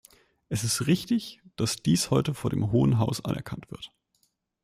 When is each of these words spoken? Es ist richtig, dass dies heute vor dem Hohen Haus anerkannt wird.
Es 0.49 0.63
ist 0.63 0.87
richtig, 0.87 1.43
dass 1.57 1.75
dies 1.75 2.09
heute 2.09 2.33
vor 2.33 2.49
dem 2.49 2.71
Hohen 2.71 2.97
Haus 2.97 3.23
anerkannt 3.23 3.69
wird. 3.69 3.91